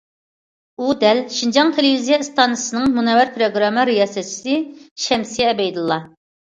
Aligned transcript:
ئۇ 0.79 0.87
دەل— 1.03 1.21
شىنجاڭ 1.35 1.69
تېلېۋىزىيە 1.75 2.19
ئىستانسىسىنىڭ 2.25 2.97
مۇنەۋۋەر 2.97 3.33
پىروگرامما 3.37 3.87
رىياسەتچىسى 3.93 4.59
شەمسىيە 5.07 5.55
ئەبەيدۇللا. 5.55 6.05